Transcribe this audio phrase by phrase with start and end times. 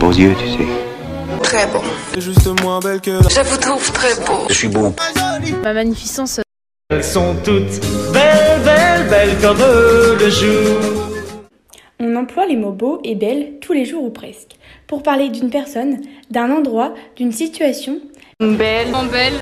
[0.00, 0.68] beaux yeux, tu sais.
[1.42, 1.82] Très beau.
[2.18, 4.46] Juste moins belle que Je vous trouve très beau.
[4.48, 4.94] Je suis beau.
[5.62, 6.40] Ma magnificence.
[6.88, 7.80] Elles sont toutes
[8.12, 10.80] belles, belles, belles comme le jour.
[12.00, 15.50] On emploie les mots beau et belle tous les jours ou presque, pour parler d'une
[15.50, 18.00] personne, d'un endroit, d'une situation.
[18.40, 18.88] Belle.
[19.12, 19.34] belle.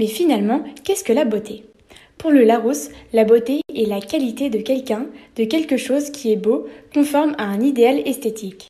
[0.00, 1.64] Mais finalement, qu'est-ce que la beauté?
[2.18, 6.36] Pour le Larousse, la beauté est la qualité de quelqu'un, de quelque chose qui est
[6.36, 8.68] beau, conforme à un idéal esthétique.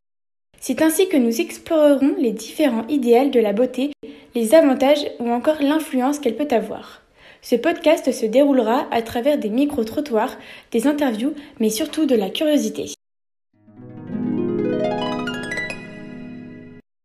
[0.66, 3.92] C'est ainsi que nous explorerons les différents idéaux de la beauté,
[4.34, 7.02] les avantages ou encore l'influence qu'elle peut avoir.
[7.42, 10.38] Ce podcast se déroulera à travers des micro-trottoirs,
[10.72, 12.94] des interviews, mais surtout de la curiosité.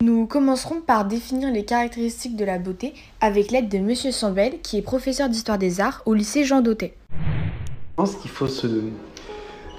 [0.02, 4.78] Nous commencerons par définir les caractéristiques de la beauté avec l'aide de Monsieur Sambel, qui
[4.78, 6.94] est professeur d'histoire des arts au lycée Jean Dautet.
[7.12, 8.68] Je pense qu'il faut se,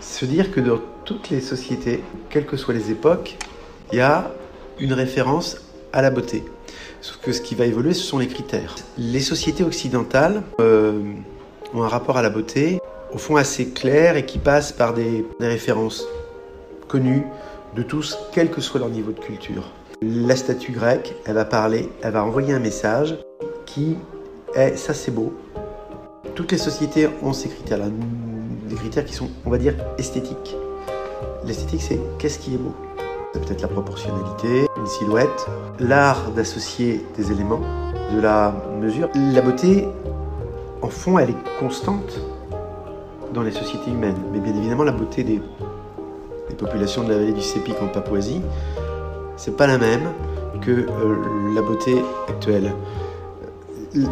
[0.00, 3.38] se dire que dans toutes les sociétés, quelles que soient les époques,
[3.92, 4.30] il y a
[4.78, 5.58] une référence
[5.92, 6.44] à la beauté.
[7.00, 8.74] Sauf que ce qui va évoluer, ce sont les critères.
[8.98, 11.00] Les sociétés occidentales euh,
[11.74, 12.78] ont un rapport à la beauté,
[13.12, 16.04] au fond assez clair et qui passe par des, des références
[16.88, 17.24] connues
[17.74, 19.70] de tous, quel que soit leur niveau de culture.
[20.02, 23.16] La statue grecque, elle va parler, elle va envoyer un message
[23.66, 23.96] qui
[24.54, 25.32] est ça c'est beau.
[26.34, 27.86] Toutes les sociétés ont ces critères-là,
[28.68, 30.56] des critères qui sont, on va dire, esthétiques.
[31.44, 32.74] L'esthétique, c'est qu'est-ce qui est beau
[33.32, 35.46] C'est peut-être la proportionnalité, une silhouette,
[35.78, 37.60] l'art d'associer des éléments,
[38.12, 39.08] de la mesure.
[39.14, 39.86] La beauté,
[40.82, 42.20] en fond, elle est constante
[43.32, 44.16] dans les sociétés humaines.
[44.32, 45.40] Mais bien évidemment, la beauté des,
[46.58, 48.42] populations de la vallée du Sépic en Papouasie,
[49.36, 50.10] c'est pas la même
[50.60, 52.74] que euh, la beauté actuelle.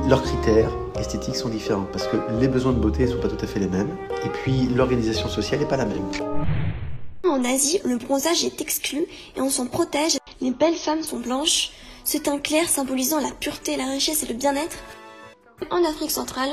[0.09, 3.45] Leurs critères esthétiques sont différents parce que les besoins de beauté ne sont pas tout
[3.45, 3.91] à fait les mêmes
[4.25, 6.03] et puis l'organisation sociale n'est pas la même.
[7.29, 9.05] En Asie, le bronzage est exclu
[9.37, 10.19] et on s'en protège.
[10.41, 11.71] Les belles femmes sont blanches,
[12.05, 14.79] ce teint clair symbolisant la pureté, la richesse et le bien-être.
[15.71, 16.51] En Afrique centrale,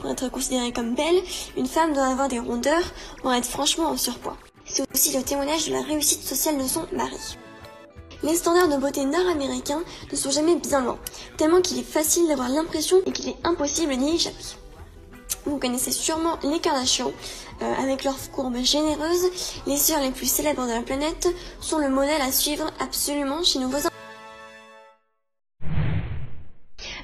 [0.00, 1.22] pour être considérée comme belle,
[1.56, 4.36] une femme doit avoir des rondeurs, voire être franchement en surpoids.
[4.64, 7.38] C'est aussi le témoignage de la réussite sociale de son mari.
[8.24, 10.98] Les standards de beauté nord-américains ne sont jamais bien loin,
[11.36, 14.44] tellement qu'il est facile d'avoir l'impression et qu'il est impossible d'y échapper.
[15.48, 17.10] Vous connaissez sûrement les Kardashians,
[17.62, 19.30] euh, avec leurs courbes généreuses,
[19.66, 21.26] les sœurs les plus célèbres de la planète
[21.58, 23.88] sont le modèle à suivre absolument chez nos voisins.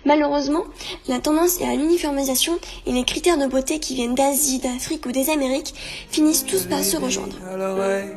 [0.05, 0.65] Malheureusement,
[1.09, 5.13] la tendance est à l'uniformisation et les critères de beauté qui viennent d'Asie, d'Afrique ou
[5.13, 5.75] des Amériques
[6.11, 7.37] finissent tous par se rejoindre.
[7.51, 8.11] à l'oreille,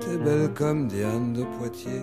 [0.00, 2.02] t'es belle comme Diane de Poitiers.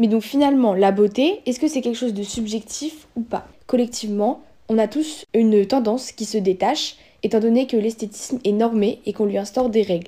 [0.00, 3.46] Mais donc finalement, la beauté, est-ce que c'est quelque chose de subjectif ou pas?
[3.68, 6.94] Collectivement, on a tous une tendance qui se détache,
[7.24, 10.06] étant donné que l'esthétisme est normé et qu'on lui instaure des règles.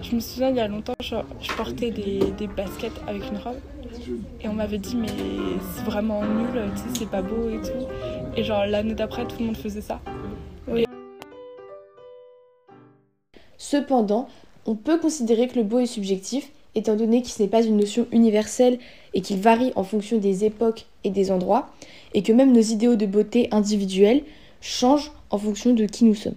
[0.00, 3.36] Je me souviens, il y a longtemps, je, je portais des, des baskets avec une
[3.36, 3.58] robe.
[4.40, 5.08] Et on m'avait dit, mais
[5.74, 7.88] c'est vraiment nul, tu sais, c'est pas beau et tout.
[8.36, 10.00] Et genre, l'année d'après, tout le monde faisait ça.
[13.58, 14.28] Cependant,
[14.66, 17.76] on peut considérer que le beau est subjectif, étant donné que ce n'est pas une
[17.76, 18.78] notion universelle
[19.14, 21.70] et qu'il varie en fonction des époques et des endroits,
[22.12, 24.22] et que même nos idéaux de beauté individuels
[24.60, 26.34] changent en fonction de qui nous sommes.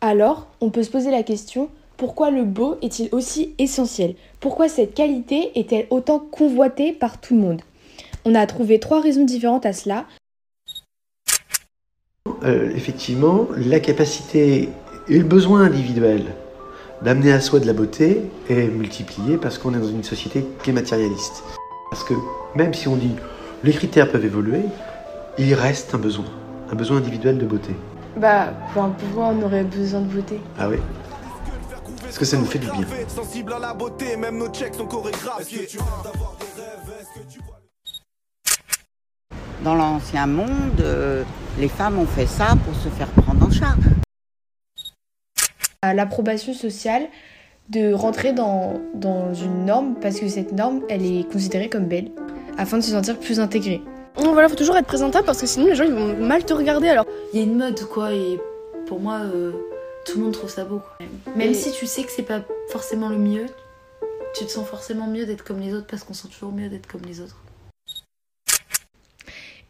[0.00, 4.14] Alors, on peut se poser la question, pourquoi le beau est-il aussi essentiel?
[4.38, 7.62] Pourquoi cette qualité est-elle autant convoitée par tout le monde?
[8.24, 10.06] On a trouvé trois raisons différentes à cela.
[12.44, 14.68] Euh, effectivement, la capacité
[15.08, 16.26] et le besoin individuel
[17.02, 20.70] d'amener à soi de la beauté est multiplié parce qu'on est dans une société qui
[20.70, 21.42] est matérialiste.
[21.90, 22.14] Parce que
[22.54, 23.16] même si on dit
[23.64, 24.62] les critères peuvent évoluer,
[25.38, 26.26] il reste un besoin,
[26.70, 27.74] un besoin individuel de beauté.
[28.16, 30.78] Bah, enfin, pourquoi on aurait besoin de beauté Ah oui
[32.02, 32.86] Parce que ça nous fait du bien.
[33.08, 35.62] Sensible à la beauté, même nos checks sont chorégraphiés.
[35.64, 37.38] Est-ce Est-ce
[39.64, 41.24] Dans l'ancien monde, euh,
[41.58, 43.78] les femmes ont fait ça pour se faire prendre en charge.
[45.82, 47.08] l'approbation sociale
[47.68, 52.10] de rentrer dans, dans une norme parce que cette norme, elle est considérée comme belle,
[52.56, 53.80] afin de se sentir plus intégré.
[54.16, 56.52] Donc voilà, faut toujours être présentable parce que sinon les gens ils vont mal te
[56.52, 57.06] regarder alors.
[57.32, 58.38] Il y a une mode quoi et
[58.86, 59.52] pour moi euh,
[60.04, 61.06] tout le monde trouve ça beau quoi.
[61.36, 63.46] Même Et- si tu sais que c'est pas forcément le mieux,
[64.36, 66.86] tu te sens forcément mieux d'être comme les autres parce qu'on sent toujours mieux d'être
[66.86, 67.36] comme les autres.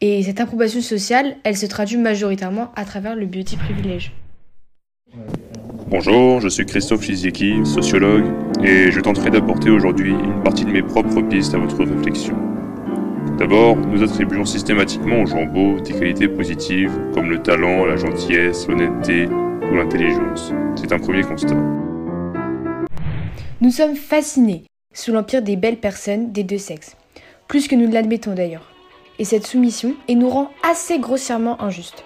[0.00, 4.12] Et cette approbation sociale, elle se traduit majoritairement à travers le beauty privilège.
[5.90, 8.26] Bonjour, je suis Christophe Chizieki, sociologue,
[8.62, 12.36] et je tenterai d'apporter aujourd'hui une partie de mes propres pistes à votre réflexion.
[13.38, 18.68] D'abord, nous attribuons systématiquement aux gens beaux des qualités positives comme le talent, la gentillesse,
[18.68, 20.52] l'honnêteté ou l'intelligence.
[20.76, 21.56] C'est un premier constat.
[23.62, 26.98] Nous sommes fascinés sous l'empire des belles personnes des deux sexes,
[27.46, 28.74] plus que nous ne l'admettons d'ailleurs.
[29.18, 32.04] Et cette soumission nous rend assez grossièrement injustes.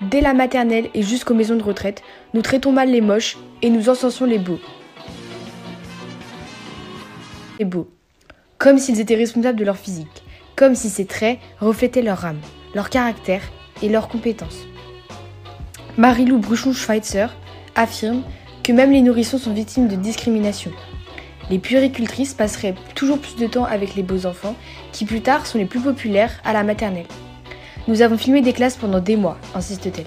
[0.00, 2.02] Dès la maternelle et jusqu'aux maisons de retraite,
[2.32, 4.58] nous traitons mal les moches et nous encensons les beaux.
[7.58, 7.90] Les beaux.
[8.56, 10.24] Comme s'ils étaient responsables de leur physique,
[10.56, 12.40] comme si ces traits reflétaient leur âme,
[12.74, 13.42] leur caractère
[13.82, 14.66] et leurs compétences.
[15.98, 17.26] Marie-Lou Bruchon-Schweitzer
[17.74, 18.22] affirme
[18.62, 20.72] que même les nourrissons sont victimes de discrimination.
[21.50, 24.56] Les puéricultrices passeraient toujours plus de temps avec les beaux enfants,
[24.92, 27.06] qui plus tard sont les plus populaires à la maternelle.
[27.88, 30.06] Nous avons filmé des classes pendant des mois, insiste-t-elle.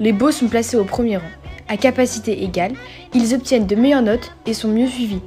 [0.00, 1.24] Les beaux sont placés au premier rang.
[1.66, 2.74] À capacité égale,
[3.14, 5.20] ils obtiennent de meilleures notes et sont mieux suivis.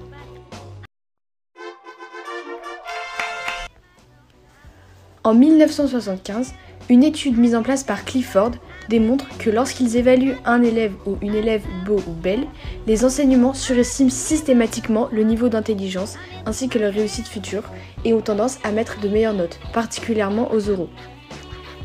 [5.23, 6.53] En 1975,
[6.89, 8.51] une étude mise en place par Clifford
[8.87, 12.45] démontre que lorsqu'ils évaluent un élève ou une élève beau ou belle,
[12.87, 16.15] les enseignements surestiment systématiquement le niveau d'intelligence
[16.45, 17.63] ainsi que leur réussite future
[18.05, 20.89] et ont tendance à mettre de meilleures notes, particulièrement aux oraux.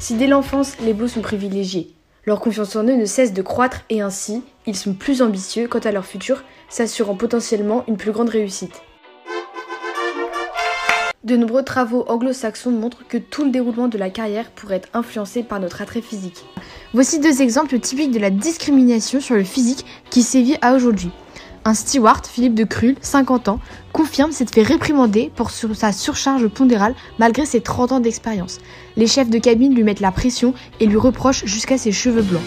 [0.04, 1.94] Si dès l'enfance les beaux sont privilégiés,
[2.26, 5.78] leur confiance en eux ne cesse de croître et ainsi ils sont plus ambitieux quant
[5.78, 8.82] à leur futur, s'assurant potentiellement une plus grande réussite.
[11.24, 15.42] De nombreux travaux anglo-saxons montrent que tout le déroulement de la carrière pourrait être influencé
[15.42, 16.44] par notre attrait physique.
[16.92, 21.12] Voici deux exemples typiques de la discrimination sur le physique qui sévit à aujourd'hui.
[21.66, 23.58] Un steward, Philippe de Krul, 50 ans,
[23.94, 28.58] confirme s'être fait réprimander pour sa surcharge pondérale malgré ses 30 ans d'expérience.
[28.96, 32.42] Les chefs de cabine lui mettent la pression et lui reprochent jusqu'à ses cheveux blancs.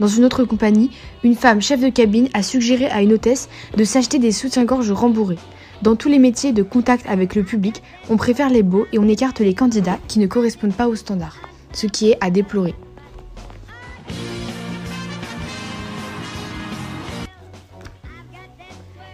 [0.00, 0.90] Dans une autre compagnie,
[1.22, 5.38] une femme chef de cabine a suggéré à une hôtesse de s'acheter des soutiens-gorge rembourrés.
[5.82, 9.08] Dans tous les métiers de contact avec le public, on préfère les beaux et on
[9.08, 11.36] écarte les candidats qui ne correspondent pas aux standards,
[11.72, 12.74] ce qui est à déplorer.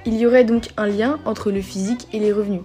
[0.06, 2.62] Il y aurait donc un lien entre le physique et les revenus.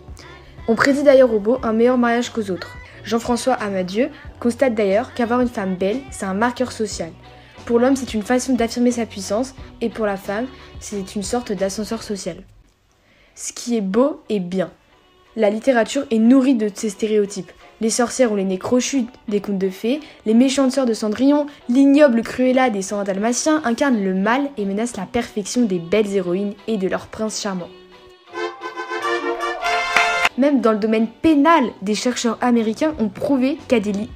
[0.67, 2.77] On prédit d'ailleurs aux beaux un meilleur mariage qu'aux autres.
[3.03, 4.09] Jean-François Amadieu
[4.39, 7.11] constate d'ailleurs qu'avoir une femme belle, c'est un marqueur social.
[7.65, 10.47] Pour l'homme, c'est une façon d'affirmer sa puissance, et pour la femme,
[10.79, 12.37] c'est une sorte d'ascenseur social.
[13.35, 14.71] Ce qui est beau est bien.
[15.35, 17.51] La littérature est nourrie de ces stéréotypes.
[17.81, 21.45] Les sorcières ont les nez crochus des contes de fées, les méchantes sœurs de Cendrillon,
[21.67, 26.53] l'ignoble Cruella des cent dalmatiens incarnent le mal et menacent la perfection des belles héroïnes
[26.67, 27.69] et de leurs princes charmants.
[30.37, 34.09] Même dans le domaine pénal, des chercheurs américains ont prouvé qu'à des lits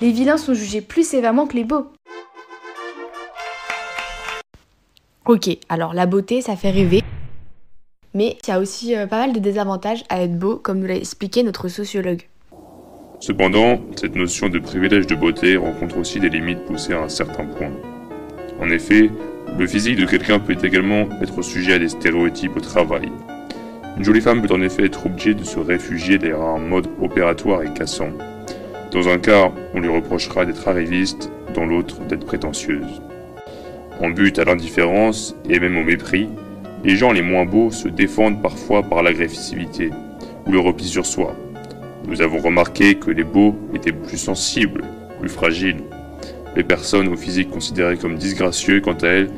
[0.00, 1.86] les vilains sont jugés plus sévèrement que les beaux.
[5.26, 7.02] Ok, alors la beauté, ça fait rêver.
[8.12, 10.86] Mais il y a aussi euh, pas mal de désavantages à être beau, comme nous
[10.86, 12.28] l'a expliqué notre sociologue.
[13.26, 17.46] Cependant, cette notion de privilège de beauté rencontre aussi des limites poussées à un certain
[17.46, 17.72] point.
[18.60, 19.08] En effet,
[19.58, 23.10] le physique de quelqu'un peut également être sujet à des stéréotypes au travail.
[23.96, 27.62] Une jolie femme peut en effet être obligée de se réfugier derrière un mode opératoire
[27.62, 28.10] et cassant.
[28.92, 33.00] Dans un cas, on lui reprochera d'être arriviste, dans l'autre d'être prétentieuse.
[34.02, 36.28] En but à l'indifférence et même au mépris,
[36.84, 39.88] les gens les moins beaux se défendent parfois par l'agressivité
[40.46, 41.34] ou le repli sur soi.
[42.06, 44.84] Nous avons remarqué que les beaux étaient plus sensibles,
[45.20, 45.82] plus fragiles.
[46.54, 49.30] Les personnes au physique considérées comme disgracieux, quant à elles,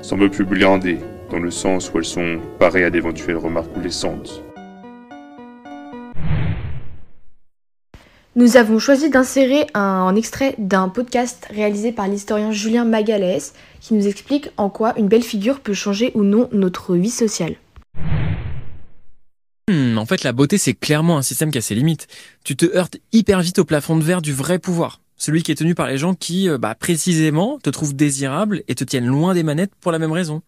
[0.00, 0.98] semblent plus blindées,
[1.30, 4.42] dans le sens où elles sont parées à d'éventuelles remarques blessantes.
[8.36, 14.08] Nous avons choisi d'insérer un, extrait d'un podcast réalisé par l'historien Julien Magalès qui nous
[14.08, 17.54] explique en quoi une belle figure peut changer ou non notre vie sociale.
[19.68, 22.06] Hmm, en fait, la beauté, c'est clairement un système qui a ses limites.
[22.44, 25.00] Tu te heurtes hyper vite au plafond de verre du vrai pouvoir.
[25.16, 28.74] Celui qui est tenu par les gens qui, euh, bah, précisément, te trouvent désirable et
[28.74, 30.42] te tiennent loin des manettes pour la même raison.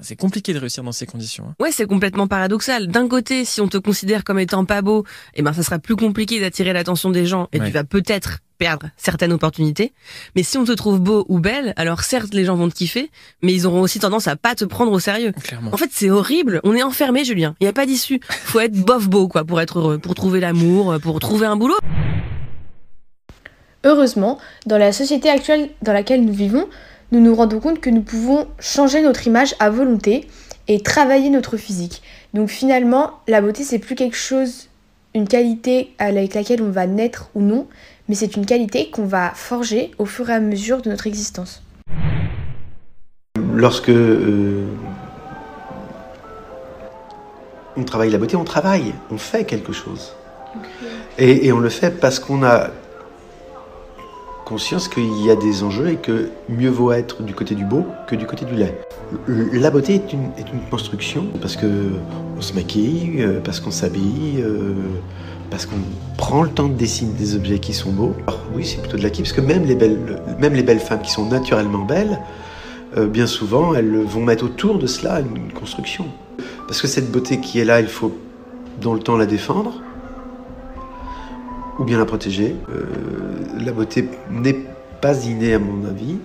[0.00, 1.44] C'est compliqué de réussir dans ces conditions.
[1.48, 1.54] Hein.
[1.60, 2.88] Ouais, c'est complètement paradoxal.
[2.88, 5.96] D'un côté, si on te considère comme étant pas beau, eh ben ça sera plus
[5.96, 9.92] compliqué d'attirer l'attention des gens et tu vas peut-être perdre certaines opportunités.
[10.36, 13.10] Mais si on te trouve beau ou belle, alors certes les gens vont te kiffer,
[13.42, 15.32] mais ils auront aussi tendance à pas te prendre au sérieux.
[15.32, 15.72] Clairement.
[15.74, 16.60] En fait, c'est horrible.
[16.62, 17.56] On est enfermé, Julien.
[17.58, 18.20] Il y a pas d'issue.
[18.22, 21.74] Faut être bof beau quoi pour être heureux, pour trouver l'amour, pour trouver un boulot.
[23.82, 26.68] Heureusement, dans la société actuelle dans laquelle nous vivons,
[27.10, 30.28] nous nous rendons compte que nous pouvons changer notre image à volonté
[30.68, 32.00] et travailler notre physique.
[32.32, 34.68] Donc finalement, la beauté, c'est plus quelque chose,
[35.16, 37.66] une qualité avec laquelle on va naître ou non,
[38.08, 41.62] mais c'est une qualité qu'on va forger au fur et à mesure de notre existence.
[43.54, 44.64] Lorsque euh,
[47.76, 50.14] on travaille la beauté, on travaille, on fait quelque chose.
[51.18, 52.70] Et, et on le fait parce qu'on a
[54.44, 57.86] conscience qu'il y a des enjeux et que mieux vaut être du côté du beau
[58.06, 58.74] que du côté du laid.
[59.26, 61.66] La beauté est une, est une construction parce que
[62.36, 64.74] on se maquille, euh, parce qu'on s'habille, euh,
[65.52, 65.76] parce qu'on
[66.16, 68.16] prend le temps de dessiner des objets qui sont beaux.
[68.54, 69.98] Oui, c'est plutôt de l'acquis parce que même les belles,
[70.38, 72.18] même les belles femmes qui sont naturellement belles,
[72.96, 76.06] euh, bien souvent, elles vont mettre autour de cela une construction.
[76.66, 78.18] Parce que cette beauté qui est là, il faut
[78.80, 79.82] dans le temps la défendre
[81.78, 82.56] ou bien la protéger.
[82.70, 82.84] Euh,
[83.62, 84.56] la beauté n'est
[85.02, 86.16] pas innée à mon avis.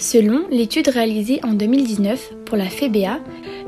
[0.00, 3.18] Selon l'étude réalisée en 2019 pour la FEBA,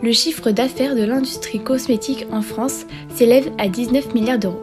[0.00, 4.62] le chiffre d'affaires de l'industrie cosmétique en France s'élève à 19 milliards d'euros.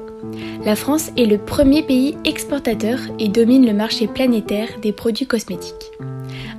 [0.64, 5.92] La France est le premier pays exportateur et domine le marché planétaire des produits cosmétiques.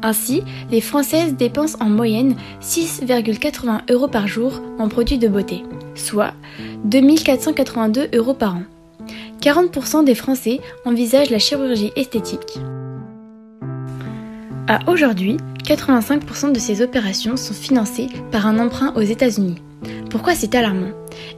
[0.03, 5.63] Ainsi, les Françaises dépensent en moyenne 6,80 euros par jour en produits de beauté,
[5.95, 6.35] soit
[6.85, 8.63] 2482 euros par an.
[9.41, 12.59] 40% des Français envisagent la chirurgie esthétique.
[14.71, 19.63] À aujourd'hui, 85% de ces opérations sont financées par un emprunt aux États-Unis.
[20.11, 20.91] Pourquoi c'est alarmant?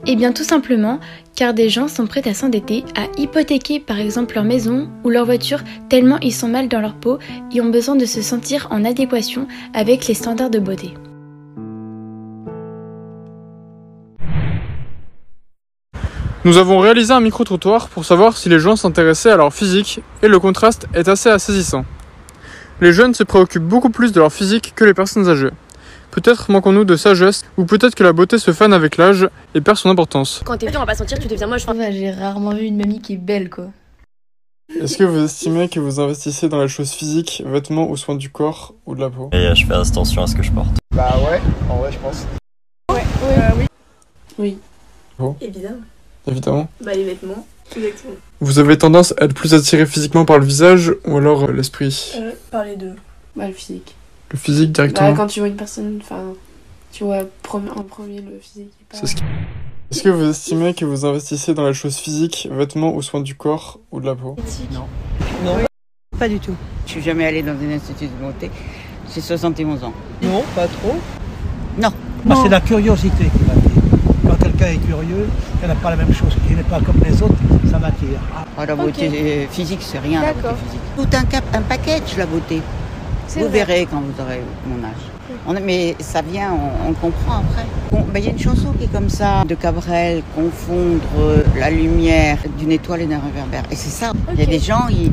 [0.04, 0.98] Eh bien tout simplement
[1.36, 5.26] car des gens sont prêts à s'endetter, à hypothéquer par exemple leur maison ou leur
[5.26, 7.20] voiture tellement ils sont mal dans leur peau
[7.54, 10.94] et ont besoin de se sentir en adéquation avec les standards de beauté.
[16.44, 20.26] Nous avons réalisé un micro-trottoir pour savoir si les gens s'intéressaient à leur physique et
[20.26, 21.84] le contraste est assez assaisissant.
[22.80, 25.50] Les jeunes se préoccupent beaucoup plus de leur physique que les personnes âgées.
[26.12, 29.76] Peut-être manquons-nous de sagesse, ou peut-être que la beauté se fane avec l'âge et perd
[29.76, 30.40] son importance.
[30.46, 31.66] Quand t'es vieux, on va pas sentir, tu deviens moche.
[31.90, 33.66] J'ai rarement vu une mamie qui est belle, quoi.
[34.80, 38.30] Est-ce que vous estimez que vous investissez dans les choses physiques, vêtements ou soins du
[38.30, 39.28] corps ou de la peau?
[39.32, 40.70] Et je fais attention à ce que je porte.
[40.94, 42.26] Bah ouais, en vrai je pense.
[42.90, 43.66] Ouais, ouais, oui.
[44.38, 44.58] Oui.
[45.18, 45.36] Bon.
[45.40, 45.80] Évidemment.
[46.26, 46.68] Évidemment.
[46.82, 47.46] Bah les vêtements,
[47.76, 48.14] exactement.
[48.40, 52.12] Vous avez tendance à être plus attiré physiquement par le visage ou alors euh, l'esprit?
[52.16, 52.94] Euh, par les deux.
[53.36, 53.94] Bah, le physique.
[54.32, 56.22] Le physique directement Bah, quand tu vois une personne, enfin,
[56.92, 57.18] tu vois
[57.52, 58.72] en premier le physique.
[58.92, 59.22] C'est ce qui-
[59.90, 63.34] Est-ce que vous estimez que vous investissez dans les choses physiques, vêtements ou soins du
[63.34, 64.36] corps ou de la peau?
[64.72, 64.86] Non.
[65.44, 65.56] Non.
[66.18, 66.54] Pas du tout.
[66.86, 68.50] Je suis jamais allée dans un institut de beauté.
[69.12, 69.92] J'ai 71 ans.
[70.22, 70.94] Non, pas trop.
[71.78, 71.88] Non.
[72.24, 73.69] Moi, c'est la curiosité qui m'attire.
[74.60, 75.26] Quelqu'un est curieux,
[75.62, 77.34] il n'a pas la même chose, qu'il n'est pas comme les autres,
[77.70, 78.20] ça m'attire.
[78.58, 80.20] Oh, la beauté physique, c'est rien.
[80.20, 80.80] La beauté physique.
[80.96, 82.60] Tout un, cap, un package, la beauté.
[83.36, 83.48] Vous vrai.
[83.48, 85.00] verrez quand vous aurez mon âge.
[85.46, 86.50] On, mais ça vient,
[86.86, 87.64] on, comprend après.
[87.90, 91.70] Bon, ben, Il y a une chanson qui est comme ça, de Cabrel, confondre la
[91.70, 93.62] lumière d'une étoile et d'un réverbère.
[93.70, 94.12] Et c'est ça.
[94.34, 95.10] Il y a des gens, ils, ils-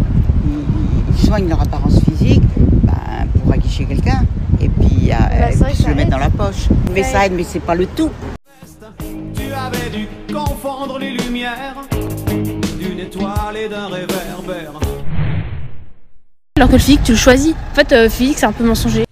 [1.10, 2.44] ils soignent leur apparence physique
[2.84, 4.24] ben, pour aguicher quelqu'un.
[4.60, 6.68] Et puis, euh, Bah, que se le mettre dans la poche.
[6.94, 8.10] Mais Ça aide, mais c'est pas le tout.
[9.70, 11.76] Tu avais dû confondre les lumières
[12.80, 14.74] d'une étoile et d'un réverbère.
[16.56, 17.54] Alors que le physique, tu le choisis.
[17.72, 19.04] En fait, euh, physique, c'est un peu mensonger.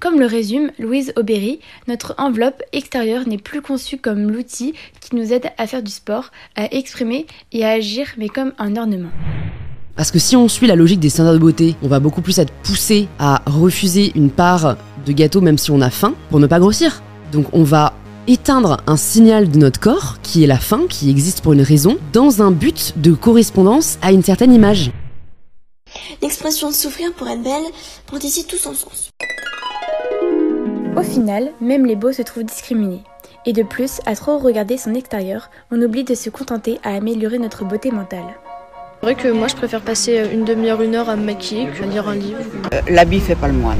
[0.00, 5.32] Comme le résume Louise Aubéry, notre enveloppe extérieure n'est plus conçue comme l'outil qui nous
[5.32, 9.10] aide à faire du sport, à exprimer et à agir, mais comme un ornement.
[9.96, 12.38] Parce que si on suit la logique des standards de beauté, on va beaucoup plus
[12.38, 14.76] être poussé à refuser une part
[15.06, 17.02] de gâteau même si on a faim pour ne pas grossir.
[17.32, 17.92] Donc on va
[18.26, 21.98] éteindre un signal de notre corps qui est la faim, qui existe pour une raison,
[22.12, 24.92] dans un but de correspondance à une certaine image.
[26.22, 27.64] L'expression souffrir pour être belle
[28.06, 29.10] prend ici tout son sens.
[30.96, 33.02] Au final, même les beaux se trouvent discriminés.
[33.46, 37.38] Et de plus, à trop regarder son extérieur, on oublie de se contenter à améliorer
[37.38, 38.36] notre beauté mentale.
[39.00, 41.84] C'est vrai que moi, je préfère passer une demi-heure, une heure à me maquiller que
[41.84, 42.40] lire un livre.
[42.74, 43.78] Euh, L'habit fait pas le moine.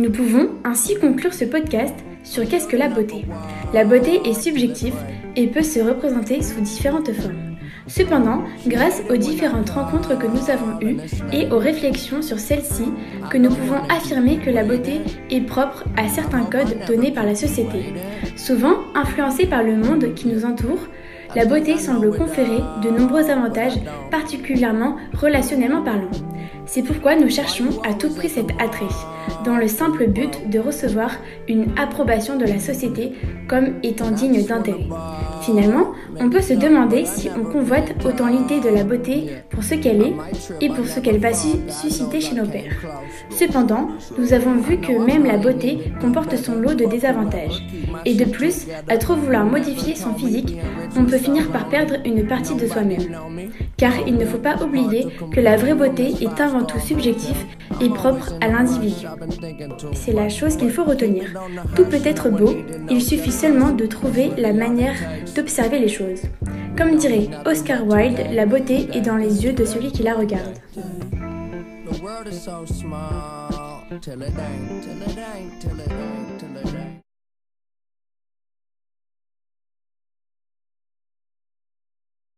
[0.00, 3.26] Nous pouvons ainsi conclure ce podcast sur qu'est-ce que la beauté.
[3.74, 4.94] La beauté est subjective
[5.36, 7.58] et peut se représenter sous différentes formes.
[7.86, 10.96] Cependant, grâce aux différentes rencontres que nous avons eues
[11.34, 12.84] et aux réflexions sur celles-ci,
[13.28, 17.34] que nous pouvons affirmer que la beauté est propre à certains codes donnés par la
[17.34, 17.92] société.
[18.36, 20.88] Souvent influencée par le monde qui nous entoure,
[21.36, 23.78] la beauté semble conférer de nombreux avantages,
[24.10, 26.10] particulièrement relationnellement parlant.
[26.72, 28.86] C'est pourquoi nous cherchons à tout prix cet attrait,
[29.44, 31.10] dans le simple but de recevoir
[31.48, 33.10] une approbation de la société
[33.48, 34.86] comme étant digne d'intérêt.
[35.40, 35.88] Finalement,
[36.20, 40.00] on peut se demander si on convoite autant l'idée de la beauté pour ce qu'elle
[40.02, 40.12] est
[40.60, 42.76] et pour ce qu'elle va su- susciter chez nos pères.
[43.30, 47.64] Cependant, nous avons vu que même la beauté comporte son lot de désavantages.
[48.04, 50.56] Et de plus, à trop vouloir modifier son physique,
[50.96, 53.16] on peut finir par perdre une partie de soi-même.
[53.76, 57.46] Car il ne faut pas oublier que la vraie beauté est tout subjectif
[57.80, 59.06] et propre à l'individu.
[59.94, 61.24] C'est la chose qu'il faut retenir.
[61.76, 62.54] Tout peut être beau,
[62.90, 64.96] il suffit seulement de trouver la manière
[65.34, 66.22] d'observer les choses.
[66.76, 70.54] Comme dirait Oscar Wilde, la beauté est dans les yeux de celui qui la regarde.